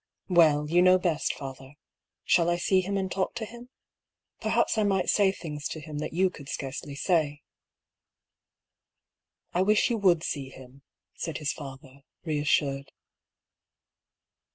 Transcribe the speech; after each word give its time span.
^' 0.29 0.35
Well, 0.35 0.67
you 0.67 0.81
know 0.81 0.97
best, 0.97 1.31
father. 1.35 1.75
Shall 2.23 2.49
I 2.49 2.55
see 2.55 2.81
him 2.81 2.97
and 2.97 3.11
talk 3.11 3.35
to 3.35 3.45
him? 3.45 3.69
Perhaps 4.39 4.75
I 4.75 4.81
might 4.83 5.09
say 5.09 5.31
things 5.31 5.67
to 5.67 5.79
him 5.79 5.99
that 5.99 6.11
you 6.11 6.31
could 6.31 6.49
scarcely 6.49 6.95
say."" 6.95 7.43
I 9.53 9.61
wish 9.61 9.91
you 9.91 9.99
would 9.99 10.23
see 10.23 10.49
him," 10.49 10.81
said 11.13 11.37
his 11.37 11.53
father, 11.53 12.01
re 12.25 12.39
assured. 12.39 12.91